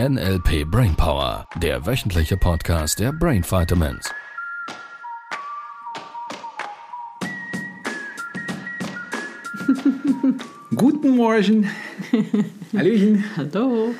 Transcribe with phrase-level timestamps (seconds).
[0.00, 4.10] NLP Brainpower, der wöchentliche Podcast der Brain Vitamins.
[10.74, 11.70] Guten Morgen.
[12.76, 13.22] Hallöchen.
[13.36, 13.94] Hallo.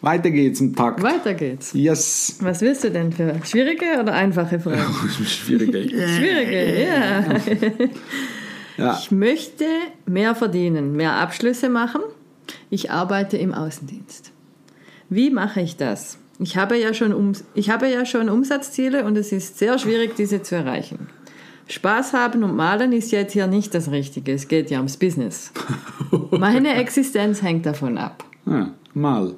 [0.00, 1.00] Weiter geht's im Takt.
[1.00, 1.72] Weiter geht's.
[1.72, 2.38] Yes.
[2.40, 4.92] Was willst du denn für schwierige oder einfache Fragen?
[5.24, 5.88] Schwierige.
[5.88, 7.24] Schwierige, ja.
[8.76, 8.98] Ja.
[8.98, 9.66] Ich möchte
[10.04, 12.00] mehr verdienen, mehr Abschlüsse machen.
[12.70, 14.32] Ich arbeite im Außendienst.
[15.14, 16.18] Wie mache ich das?
[16.38, 20.14] Ich habe ja schon, um, ich habe ja schon Umsatzziele und es ist sehr schwierig,
[20.16, 21.08] diese zu erreichen.
[21.68, 24.32] Spaß haben und malen ist jetzt hier nicht das Richtige.
[24.32, 25.52] Es geht ja ums Business.
[26.30, 28.24] Meine Existenz hängt davon ab.
[28.46, 29.34] Ah, mal.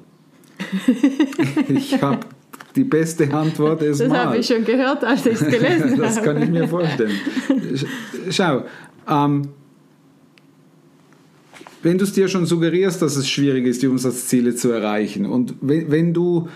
[1.67, 2.19] Ich habe
[2.75, 4.25] die beste Antwort ist Das mal.
[4.25, 6.25] habe ich schon gehört, als ich es gelesen das habe.
[6.25, 7.11] kann ich mir vorstellen.
[7.73, 7.85] Sch-
[8.31, 8.63] Schau,
[9.07, 9.49] ähm,
[11.85, 15.53] wenn du es dir schon suggerierst, dass es schwierig ist, die Umsatzziele zu erreichen und
[15.61, 16.49] wenn, wenn du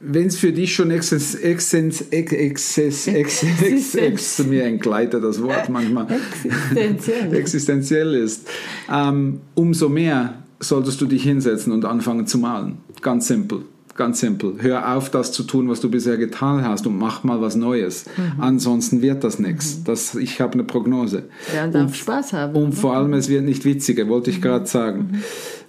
[0.00, 5.42] wenn es für dich schon exzess, exzess, ex, exzess, ex, ex, ex, mir entgleitet das
[5.42, 7.34] Wort manchmal Existenziell.
[7.34, 8.46] existenziell ist,
[8.92, 12.76] ähm, umso mehr solltest du dich hinsetzen und anfangen zu malen.
[13.00, 13.62] Ganz simpel.
[13.98, 14.54] Ganz simpel.
[14.60, 18.04] Hör auf, das zu tun, was du bisher getan hast und mach mal was Neues.
[18.38, 19.82] Ansonsten wird das nichts.
[19.82, 21.24] Das, ich habe eine Prognose.
[21.52, 22.54] Ja, und darf Spaß haben.
[22.54, 25.20] Und vor allem, es wird nicht witziger, wollte ich gerade sagen.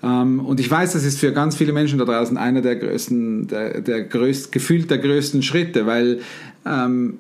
[0.04, 3.48] Ähm, und ich weiß, das ist für ganz viele Menschen da draußen einer der größten,
[3.48, 6.20] der, der größt, gefühlt der größten Schritte, weil
[6.68, 7.18] ähm,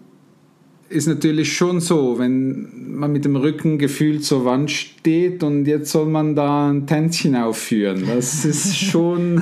[0.89, 5.91] ist natürlich schon so, wenn man mit dem Rücken gefühlt zur Wand steht und jetzt
[5.91, 8.03] soll man da ein Tänzchen aufführen.
[8.07, 9.41] Das ist schon,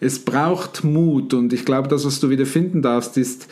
[0.00, 3.48] es braucht Mut und ich glaube, das, was du wieder finden darfst, ist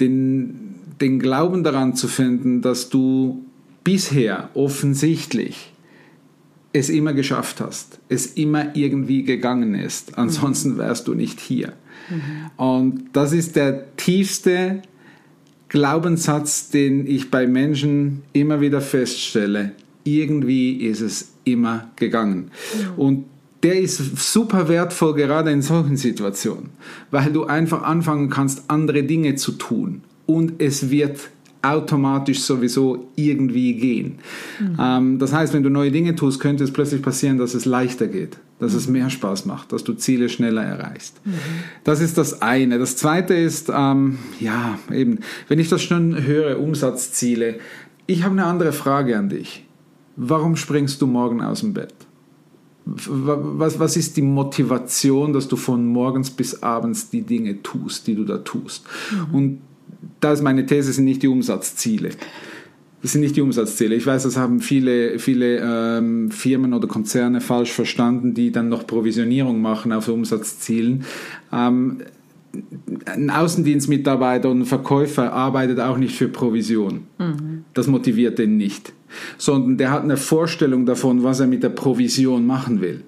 [0.00, 3.44] den, den Glauben daran zu finden, dass du
[3.84, 5.72] bisher offensichtlich
[6.72, 10.18] es immer geschafft hast, es immer irgendwie gegangen ist.
[10.18, 11.72] Ansonsten wärst du nicht hier.
[12.56, 14.82] Und das ist der tiefste
[15.68, 19.72] Glaubenssatz, den ich bei Menschen immer wieder feststelle.
[20.04, 22.50] Irgendwie ist es immer gegangen.
[22.96, 23.24] Und
[23.62, 26.70] der ist super wertvoll, gerade in solchen Situationen,
[27.10, 30.02] weil du einfach anfangen kannst, andere Dinge zu tun.
[30.26, 31.30] Und es wird
[31.62, 34.18] automatisch sowieso irgendwie gehen.
[34.78, 38.06] Ähm, das heißt, wenn du neue Dinge tust, könnte es plötzlich passieren, dass es leichter
[38.06, 41.20] geht, dass es mehr Spaß macht, dass du Ziele schneller erreichst.
[41.82, 42.78] Das ist das eine.
[42.78, 45.18] Das zweite ist, ähm, ja, eben,
[45.48, 47.58] wenn ich das schon höre, Umsatzziele,
[48.06, 49.64] ich habe eine andere Frage an dich.
[50.16, 51.94] Warum springst du morgen aus dem Bett?
[52.90, 58.14] Was, was ist die Motivation, dass du von morgens bis abends die Dinge tust, die
[58.14, 58.84] du da tust?
[59.32, 59.60] Und
[60.20, 62.10] da ist meine These, sind nicht die Umsatzziele.
[63.02, 63.94] Das sind nicht die Umsatzziele.
[63.94, 68.86] Ich weiß, das haben viele, viele ähm, Firmen oder Konzerne falsch verstanden, die dann noch
[68.86, 71.04] Provisionierung machen auf Umsatzzielen.
[71.52, 71.98] Ähm,
[73.04, 77.02] ein Außendienstmitarbeiter und ein Verkäufer arbeitet auch nicht für Provision.
[77.74, 78.92] Das motiviert den nicht.
[79.36, 83.04] Sondern der hat eine Vorstellung davon, was er mit der Provision machen will.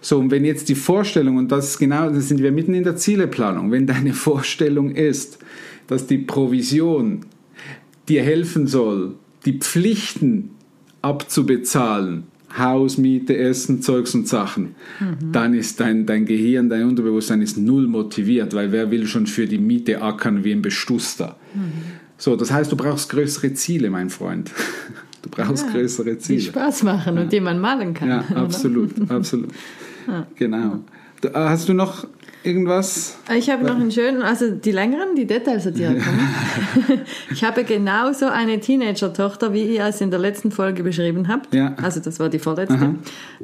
[0.00, 2.84] So, und wenn jetzt die Vorstellung, und das ist genau, das sind wir mitten in
[2.84, 5.38] der Zieleplanung, wenn deine Vorstellung ist,
[5.86, 7.20] dass die Provision
[8.08, 9.14] dir helfen soll,
[9.44, 10.50] die Pflichten
[11.02, 12.24] abzubezahlen,
[12.56, 14.74] Haus, Miete, Essen, Zeugs und Sachen,
[15.32, 19.46] dann ist dein, dein Gehirn, dein Unterbewusstsein ist null motiviert, weil wer will schon für
[19.46, 21.36] die Miete ackern wie ein Bestuster.
[22.18, 24.50] So, das heißt, du brauchst größere Ziele, mein Freund.
[25.22, 26.40] Du brauchst größere Die Ziele.
[26.40, 28.08] Spaß machen und die man malen kann.
[28.08, 28.42] Ja, oder?
[28.42, 29.50] absolut, absolut.
[30.34, 30.80] Genau.
[31.20, 32.08] Du, äh, Hast du noch
[32.42, 33.18] irgendwas?
[33.36, 37.00] Ich habe noch einen schönen, also die längeren, die detailsortiert kommen.
[37.30, 41.54] ich habe genauso eine Teenager-Tochter, wie ihr es in der letzten Folge beschrieben habt.
[41.54, 41.76] Ja.
[41.80, 42.96] Also das war die vorletzte.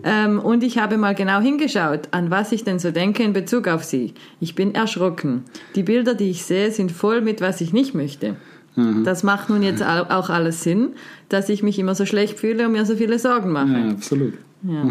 [0.02, 3.68] Ähm, und ich habe mal genau hingeschaut, an was ich denn so denke in Bezug
[3.68, 4.14] auf sie.
[4.40, 5.44] Ich bin erschrocken.
[5.76, 8.34] Die Bilder, die ich sehe, sind voll mit, was ich nicht möchte.
[9.04, 10.90] Das macht nun jetzt au- auch alles Sinn,
[11.28, 13.72] dass ich mich immer so schlecht fühle und mir so viele Sorgen mache.
[13.72, 14.34] Ja, absolut.
[14.62, 14.82] Ja.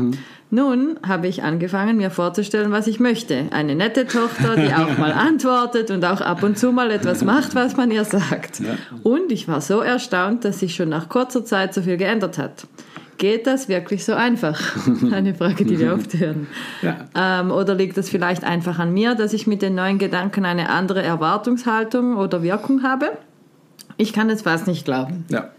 [0.49, 3.47] Nun habe ich angefangen, mir vorzustellen, was ich möchte.
[3.51, 7.53] Eine nette Tochter, die auch mal antwortet und auch ab und zu mal etwas macht,
[7.53, 8.61] was man ihr sagt.
[9.03, 12.65] Und ich war so erstaunt, dass sich schon nach kurzer Zeit so viel geändert hat.
[13.17, 14.61] Geht das wirklich so einfach?
[15.11, 16.47] Eine Frage, die wir oft hören.
[16.81, 17.07] Ja.
[17.41, 20.69] Ähm, oder liegt es vielleicht einfach an mir, dass ich mit den neuen Gedanken eine
[20.69, 23.09] andere Erwartungshaltung oder Wirkung habe?
[23.97, 25.25] Ich kann es fast nicht glauben.
[25.29, 25.51] Ja.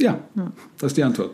[0.00, 0.20] Ja,
[0.78, 1.32] das ist die Antwort.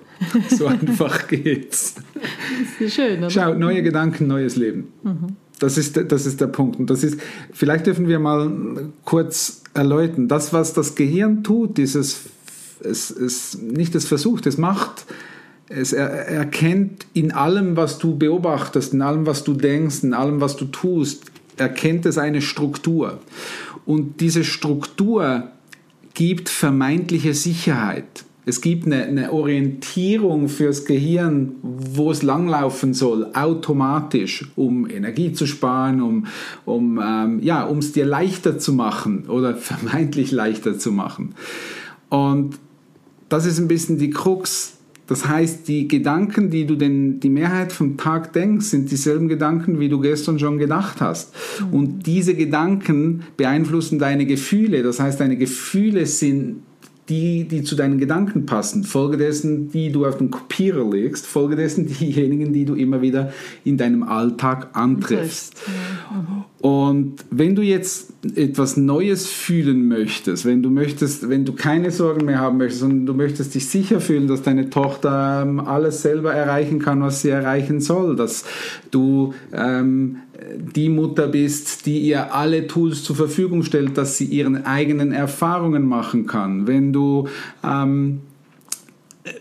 [0.49, 1.97] So einfach geht's.
[2.15, 3.29] Das ist schön, oder?
[3.31, 4.89] Schau, neue Gedanken, neues Leben.
[5.59, 6.79] Das, ist, der- das ist der Punkt.
[6.81, 7.21] Und das ist,
[7.53, 8.51] vielleicht dürfen wir mal
[9.05, 10.29] kurz erläutern.
[10.29, 12.21] Das, was das Gehirn tut, dieses,
[12.81, 15.05] es, es, nicht es versucht, es macht
[15.69, 20.41] es er, erkennt in allem, was du beobachtest, in allem, was du denkst, in allem,
[20.43, 21.25] was du tust,
[21.57, 23.19] erkennt es eine Struktur.
[23.87, 25.49] Und diese Struktur
[26.15, 28.25] gibt vermeintliche Sicherheit.
[28.47, 35.47] Es gibt eine, eine, Orientierung fürs Gehirn, wo es langlaufen soll, automatisch, um Energie zu
[35.47, 36.27] sparen, um
[36.67, 41.35] um ähm, ja, um es dir leichter zu machen oder vermeintlich leichter zu machen.
[42.11, 42.59] Und
[43.31, 44.77] das ist ein bisschen die Krux.
[45.07, 49.79] Das heißt, die Gedanken, die du denn die Mehrheit vom Tag denkst, sind dieselben Gedanken,
[49.79, 51.35] wie du gestern schon gedacht hast.
[51.61, 51.75] Mhm.
[51.75, 54.83] Und diese Gedanken beeinflussen deine Gefühle.
[54.83, 56.63] Das heißt, deine Gefühle sind
[57.09, 58.83] die, die zu deinen Gedanken passen.
[58.83, 61.27] Folgedessen, die du auf den Kopierer legst.
[61.27, 63.33] Folgedessen diejenigen, die du immer wieder
[63.65, 65.61] in deinem Alltag antriffst.
[66.61, 72.25] Und wenn du jetzt etwas Neues fühlen möchtest, wenn du möchtest, wenn du keine Sorgen
[72.25, 76.33] mehr haben möchtest, sondern du möchtest dich sicher fühlen, dass deine Tochter ähm, alles selber
[76.33, 78.45] erreichen kann, was sie erreichen soll, dass
[78.91, 80.19] du ähm,
[80.59, 85.87] die Mutter bist, die ihr alle Tools zur Verfügung stellt, dass sie ihren eigenen Erfahrungen
[85.87, 86.67] machen kann.
[86.67, 87.29] Wenn du
[87.63, 88.21] ähm,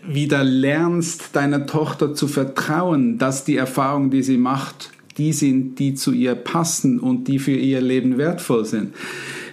[0.06, 5.94] wieder lernst, deiner Tochter zu vertrauen, dass die Erfahrungen, die sie macht, die sind, die
[5.94, 8.94] zu ihr passen und die für ihr Leben wertvoll sind.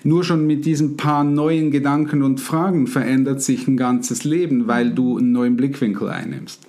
[0.04, 4.92] Nur schon mit diesen paar neuen Gedanken und Fragen verändert sich ein ganzes Leben, weil
[4.92, 6.60] du einen neuen Blickwinkel einnimmst.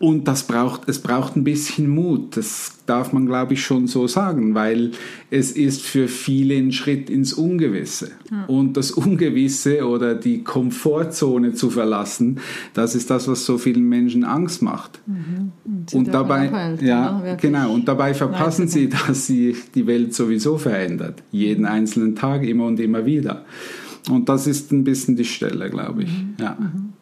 [0.00, 0.06] Mhm.
[0.06, 2.36] Und das braucht, es braucht ein bisschen Mut.
[2.36, 4.92] Das darf man, glaube ich, schon so sagen, weil
[5.30, 8.12] es ist für viele ein Schritt ins Ungewisse.
[8.30, 8.44] Ja.
[8.46, 12.40] Und das Ungewisse oder die Komfortzone zu verlassen,
[12.74, 15.00] das ist das, was so vielen Menschen Angst macht.
[15.06, 15.52] Mhm.
[15.64, 20.58] Und, und dabei, halt, ja, genau, und dabei verpassen sie, dass sich die Welt sowieso
[20.58, 21.22] verändert.
[21.30, 23.44] Jeden einzelnen Tag, immer und immer wieder.
[24.08, 26.10] Und das ist ein bisschen die Stelle, glaube ich.
[26.10, 26.34] Mhm.
[26.38, 26.56] Ja.
[26.58, 26.92] Mhm.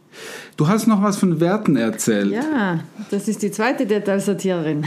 [0.59, 2.33] Du hast noch was von Werten erzählt.
[2.33, 2.81] Ja,
[3.13, 4.85] das ist die zweite Detailsortiererin.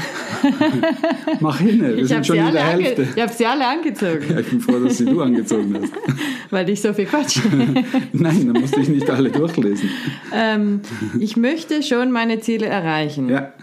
[1.39, 3.07] Mach hin, wir ich sind schon in der Hälfte.
[3.15, 4.19] Ich habe sie alle angezogen.
[4.29, 5.94] Ja, ich bin froh, dass sie du angezogen hast.
[6.50, 7.39] Weil ich so viel Quatsch.
[8.12, 9.89] Nein, dann musste ich nicht alle durchlesen.
[10.33, 10.81] Ähm,
[11.21, 13.29] ich möchte schon meine Ziele erreichen.
[13.29, 13.53] Ja.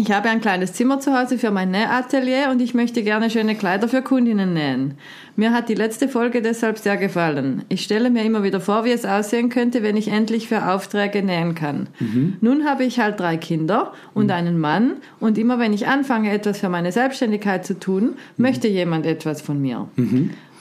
[0.00, 3.56] Ich habe ein kleines Zimmer zu Hause für mein Nähatelier und ich möchte gerne schöne
[3.56, 4.94] Kleider für Kundinnen nähen.
[5.34, 7.64] Mir hat die letzte Folge deshalb sehr gefallen.
[7.68, 11.24] Ich stelle mir immer wieder vor, wie es aussehen könnte, wenn ich endlich für Aufträge
[11.24, 11.88] nähen kann.
[11.98, 12.36] Mhm.
[12.40, 14.30] Nun habe ich halt drei Kinder und mhm.
[14.30, 18.14] einen Mann und immer wenn ich anfange, etwas für meine Selbstständigkeit zu tun, mhm.
[18.36, 19.88] möchte jemand etwas von mir.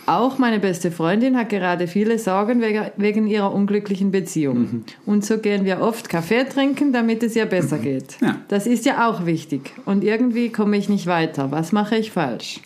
[0.08, 0.14] Mhm.
[0.14, 4.60] Auch meine beste Freundin hat gerade viele Sorgen wegen ihrer unglücklichen Beziehung.
[4.60, 4.84] Mhm.
[5.06, 8.18] Und so gehen wir oft Kaffee trinken, damit es ihr besser geht.
[8.22, 8.38] Ja.
[8.48, 9.74] Das ist ja auch wichtig.
[9.86, 11.52] Und irgendwie komme ich nicht weiter.
[11.52, 12.62] Was mache ich falsch?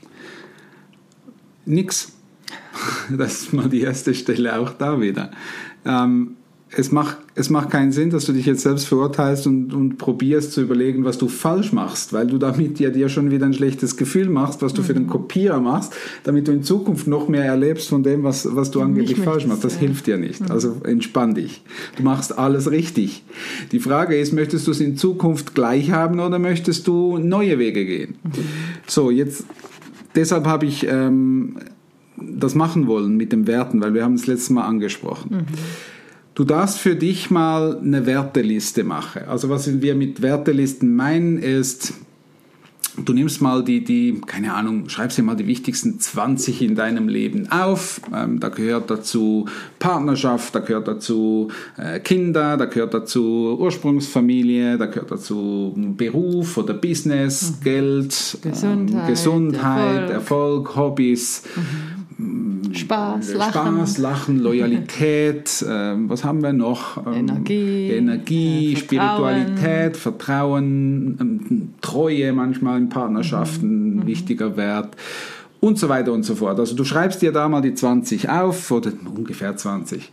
[1.65, 2.13] Nix.
[3.09, 5.31] Das ist mal die erste Stelle auch da wieder.
[5.85, 6.37] Ähm,
[6.73, 10.53] es macht, es macht keinen Sinn, dass du dich jetzt selbst verurteilst und, und probierst
[10.53, 13.97] zu überlegen, was du falsch machst, weil du damit ja dir schon wieder ein schlechtes
[13.97, 14.85] Gefühl machst, was du mhm.
[14.85, 15.09] für den mhm.
[15.09, 19.19] Kopierer machst, damit du in Zukunft noch mehr erlebst von dem, was, was du angeblich
[19.19, 19.65] falsch machst.
[19.65, 19.81] Das ja.
[19.81, 20.41] hilft dir nicht.
[20.41, 20.51] Mhm.
[20.51, 21.61] Also entspann dich.
[21.97, 23.25] Du machst alles richtig.
[23.73, 27.85] Die Frage ist, möchtest du es in Zukunft gleich haben oder möchtest du neue Wege
[27.85, 28.15] gehen?
[28.23, 28.29] Mhm.
[28.87, 29.45] So, jetzt,
[30.15, 31.57] deshalb habe ich ähm,
[32.15, 35.35] das machen wollen mit den Werten, weil wir haben es letztes Mal angesprochen.
[35.35, 35.45] Mhm.
[36.33, 39.23] Du darfst für dich mal eine Werteliste machen.
[39.27, 41.93] Also was wir mit Wertelisten meinen ist,
[42.97, 47.07] du nimmst mal die, die, keine Ahnung, schreibst dir mal die wichtigsten 20 in deinem
[47.07, 48.01] Leben auf.
[48.13, 49.45] Ähm, da gehört dazu
[49.79, 56.73] Partnerschaft, da gehört dazu äh, Kinder, da gehört dazu Ursprungsfamilie, da gehört dazu Beruf oder
[56.73, 57.63] Business, mhm.
[57.63, 60.11] Geld, Gesundheit, ähm, Gesundheit Erfolg.
[60.11, 60.75] Erfolg.
[60.75, 61.43] Hobbys.
[61.55, 61.90] Mhm
[62.73, 63.77] Spaß, Lachen.
[63.77, 67.05] Spaß, Lachen, Loyalität, äh, was haben wir noch?
[67.05, 74.07] Ähm, Energie, Energie, äh, Spiritualität, Vertrauen, ähm, Treue manchmal in Partnerschaften, mhm.
[74.07, 74.95] wichtiger Wert
[75.59, 76.59] und so weiter und so fort.
[76.59, 80.11] Also du schreibst dir da mal die 20 auf oder ungefähr 20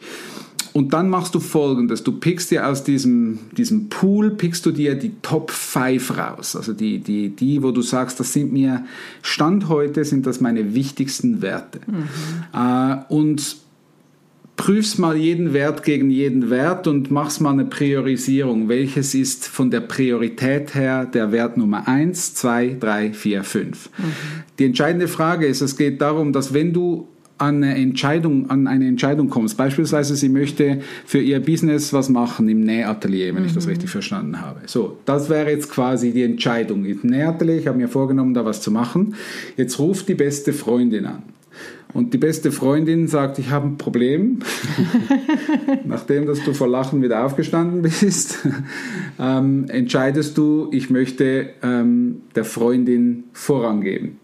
[0.78, 4.94] und dann machst du folgendes: Du pickst dir aus diesem, diesem Pool, pickst du dir
[4.94, 6.54] die Top 5 raus.
[6.54, 8.84] Also die, die, die, wo du sagst, das sind mir,
[9.20, 11.80] Stand heute sind das meine wichtigsten Werte.
[11.88, 12.04] Mhm.
[12.54, 13.56] Äh, und
[14.54, 18.68] prüfst mal jeden Wert gegen jeden Wert und machst mal eine Priorisierung.
[18.68, 23.90] Welches ist von der Priorität her der Wert Nummer 1, 2, 3, 4, 5?
[24.60, 28.86] Die entscheidende Frage ist, es geht darum, dass wenn du an eine Entscheidung, an eine
[28.86, 29.56] Entscheidung kommst.
[29.56, 33.48] Beispielsweise, sie möchte für ihr Business was machen im Nähatelier, wenn mhm.
[33.48, 33.70] ich das mhm.
[33.70, 34.60] richtig verstanden habe.
[34.66, 36.84] So, das wäre jetzt quasi die Entscheidung.
[36.84, 39.14] Im Nähatelier, ich habe mir vorgenommen, da was zu machen.
[39.56, 41.22] Jetzt ruft die beste Freundin an
[41.94, 44.40] und die beste Freundin sagt, ich habe ein Problem,
[45.84, 48.46] nachdem dass du vor Lachen wieder aufgestanden bist,
[49.18, 54.18] ähm, entscheidest du, ich möchte ähm, der Freundin vorangeben.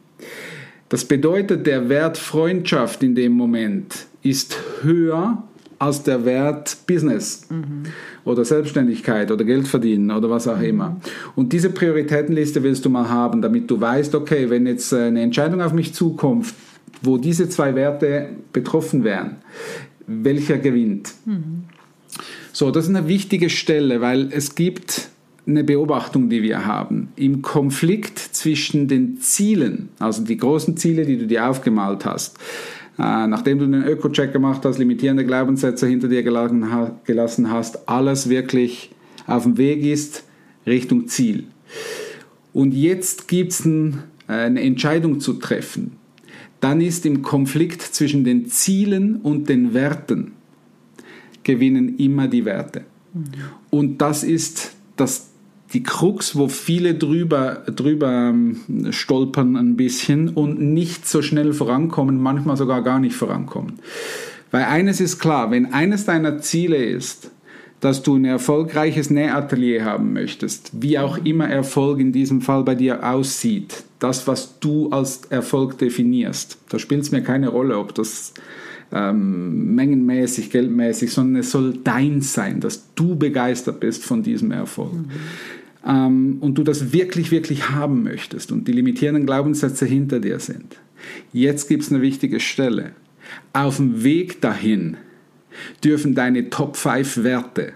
[0.95, 5.43] Das bedeutet, der Wert Freundschaft in dem Moment ist höher
[5.81, 7.83] als der Wert Business mhm.
[8.25, 11.01] oder Selbstständigkeit oder Geld verdienen oder was auch immer.
[11.35, 15.63] Und diese Prioritätenliste willst du mal haben, damit du weißt, okay, wenn jetzt eine Entscheidung
[15.63, 16.55] auf mich zukommt,
[17.03, 19.39] wo diese zwei Werte betroffen wären,
[20.07, 21.13] welcher gewinnt.
[21.25, 21.65] Mhm.
[22.53, 25.09] So, das ist eine wichtige Stelle, weil es gibt
[25.45, 27.09] eine Beobachtung, die wir haben.
[27.17, 32.37] Im Konflikt zwischen den Zielen, also die großen Ziele, die du dir aufgemalt hast,
[32.99, 38.91] äh, nachdem du den Öko-Check gemacht hast, limitierende Glaubenssätze hinter dir gelassen hast, alles wirklich
[39.27, 40.25] auf dem Weg ist
[40.67, 41.45] Richtung Ziel.
[42.53, 45.93] Und jetzt gibt es ein, äh, eine Entscheidung zu treffen.
[46.61, 50.33] Dann ist im Konflikt zwischen den Zielen und den Werten
[51.45, 52.83] gewinnen immer die Werte.
[53.15, 53.25] Mhm.
[53.71, 55.31] Und das ist das
[55.73, 62.21] die Krux, wo viele drüber, drüber ähm, stolpern ein bisschen und nicht so schnell vorankommen,
[62.21, 63.79] manchmal sogar gar nicht vorankommen.
[64.51, 67.31] Weil eines ist klar, wenn eines deiner Ziele ist,
[67.81, 72.75] dass du ein erfolgreiches Nähatelier haben möchtest, wie auch immer Erfolg in diesem Fall bei
[72.75, 77.95] dir aussieht, das, was du als Erfolg definierst, da spielt es mir keine Rolle, ob
[77.95, 78.33] das
[78.93, 84.93] ähm, mengenmäßig, geldmäßig, sondern es soll dein sein, dass du begeistert bist von diesem Erfolg.
[84.93, 85.11] Mhm
[85.87, 90.77] ähm, und du das wirklich, wirklich haben möchtest und die limitierenden Glaubenssätze hinter dir sind.
[91.33, 92.93] Jetzt gibt es eine wichtige Stelle.
[93.53, 94.97] Auf dem Weg dahin
[95.83, 97.73] dürfen deine Top 5 Werte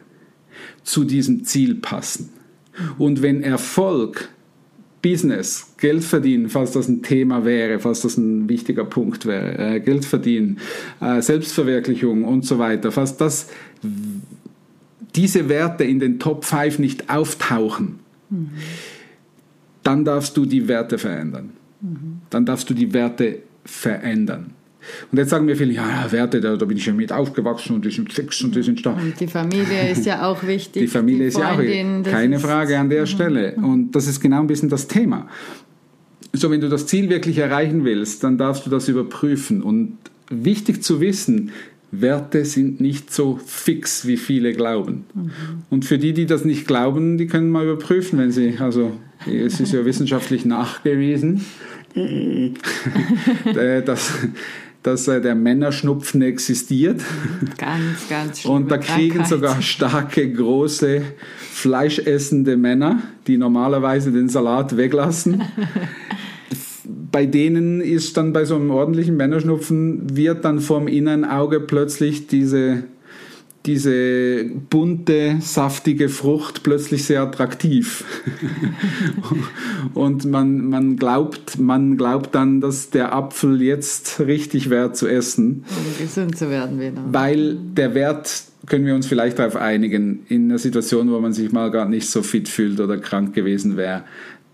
[0.83, 2.31] zu diesem Ziel passen.
[2.97, 4.29] Und wenn Erfolg,
[5.03, 9.81] Business, Geld verdienen, falls das ein Thema wäre, falls das ein wichtiger Punkt wäre, äh,
[9.81, 10.59] Geld verdienen,
[11.01, 13.49] äh, Selbstverwirklichung und so weiter, falls das
[15.15, 18.01] diese Werte in den Top 5 nicht auftauchen,
[18.31, 18.51] mhm.
[19.83, 21.51] dann darfst du die Werte verändern.
[21.81, 22.21] Mhm.
[22.31, 24.55] Dann darfst du die Werte verändern.
[25.11, 27.85] Und jetzt sagen mir viele, ja, Werte, da, da, bin ich ja mit aufgewachsen und
[27.85, 29.01] die sind fix und die sind stark.
[29.01, 30.83] Und die Familie ist ja auch wichtig.
[30.83, 32.05] Die Familie die ist ja auch wichtig.
[32.05, 33.07] Keine Frage an der mhm.
[33.07, 33.55] Stelle.
[33.57, 35.29] Und das ist genau ein bisschen das Thema.
[36.33, 39.63] So, wenn du das Ziel wirklich erreichen willst, dann darfst du das überprüfen.
[39.63, 39.99] Und
[40.31, 41.53] wichtig zu wissen,
[41.91, 45.05] Werte sind nicht so fix, wie viele glauben.
[45.15, 45.31] Mhm.
[45.71, 48.93] Und für die, die das nicht glauben, die können mal überprüfen, wenn sie, also
[49.27, 51.45] es ist ja wissenschaftlich nachgewiesen,
[51.95, 54.13] äh, dass,
[54.83, 57.01] dass äh, der Männerschnupfen existiert.
[57.59, 58.55] Ganz, ganz schlimm.
[58.55, 59.29] Und da kriegen Krankheit.
[59.29, 61.03] sogar starke, große,
[61.53, 65.43] fleischessende Männer, die normalerweise den Salat weglassen.
[67.11, 72.27] bei denen ist dann bei so einem ordentlichen Männerschnupfen, wird dann vom inneren Auge plötzlich
[72.27, 72.85] diese,
[73.69, 78.05] diese bunte, saftige Frucht plötzlich sehr attraktiv.
[79.95, 85.65] und man, man, glaubt, man glaubt dann, dass der Apfel jetzt richtig wäre zu essen.
[85.69, 87.05] Um gesund zu werden wieder.
[87.13, 91.53] Weil der Wert können wir uns vielleicht darauf einigen, in einer Situation, wo man sich
[91.53, 94.05] mal gar nicht so fit fühlt oder krank gewesen wäre,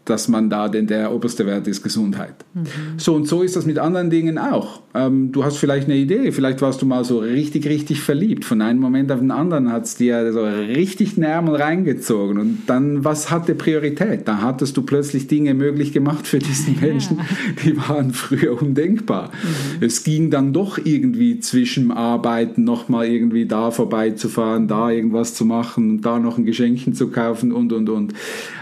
[0.04, 2.34] dass man da, denn der oberste Wert ist Gesundheit.
[2.52, 2.66] Mhm.
[2.98, 4.82] So und so ist das mit anderen Dingen auch.
[4.94, 8.44] Ähm, du hast vielleicht eine Idee, vielleicht warst du mal so richtig, richtig verliebt.
[8.44, 12.38] Von einem Moment auf den anderen hat es dir so richtig den Ärmel reingezogen.
[12.38, 14.28] Und dann, was hatte Priorität?
[14.28, 17.24] Da hattest du plötzlich Dinge möglich gemacht für diesen Menschen, ja.
[17.64, 19.30] die waren früher undenkbar.
[19.30, 19.84] Mhm.
[19.84, 26.02] Es ging dann doch irgendwie zwischen Arbeiten nochmal irgendwie da vorbeizufahren, da irgendwas zu machen,
[26.02, 28.12] da noch ein Geschenkchen zu kaufen und, und, und.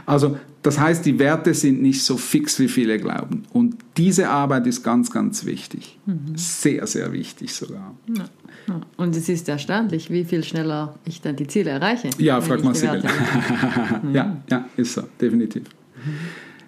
[0.07, 3.45] Also das heißt, die Werte sind nicht so fix, wie viele glauben.
[3.53, 5.99] Und diese Arbeit ist ganz, ganz wichtig.
[6.07, 6.37] Mhm.
[6.37, 7.95] Sehr, sehr wichtig sogar.
[8.09, 8.25] Ja.
[8.69, 8.81] Ja.
[8.97, 12.11] Und es ist erstaunlich, wie viel schneller ich dann die Ziele erreiche.
[12.19, 13.03] Ja, frag mal Sibyl.
[14.13, 15.65] ja, ja, ist so, definitiv.
[15.65, 16.11] Mhm.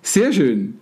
[0.02, 0.74] Sehr schön.